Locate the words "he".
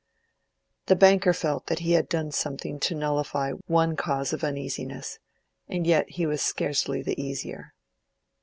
1.77-1.91, 6.09-6.25